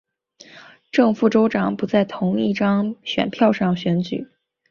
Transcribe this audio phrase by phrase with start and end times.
[0.91, 4.27] 正副州长不在同一张选票上选举。